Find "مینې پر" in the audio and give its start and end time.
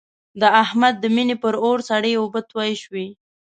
1.15-1.53